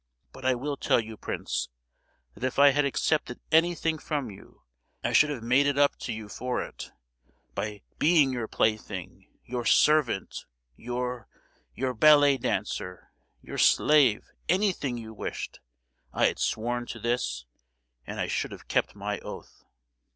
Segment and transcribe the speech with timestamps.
[0.31, 1.69] But I will tell you, Prince,
[2.33, 4.63] that if I had accepted anything from you,
[5.03, 6.89] I should have made it up to you for it,
[7.53, 10.45] by being your plaything, your servant,
[10.75, 13.11] your—your ballet dancer,
[13.43, 15.59] your slave—anything you wished.
[16.11, 17.45] I had sworn to this,
[18.07, 19.63] and I should have kept my oath."